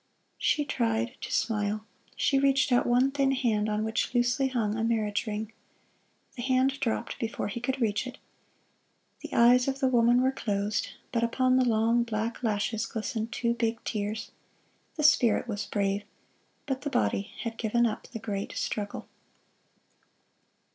[0.39, 1.85] She tried to smile.
[2.15, 5.53] She reached out one thin hand on which loosely hung a marriage ring.
[6.35, 8.17] The hand dropped before he could reach it.
[9.19, 13.53] The eyes of the woman were closed, but upon the long, black lashes glistened two
[13.53, 14.31] big tears.
[14.95, 16.01] The spirit was brave,
[16.65, 19.07] but the body had given up the great struggle.